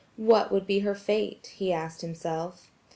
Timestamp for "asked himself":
1.71-2.71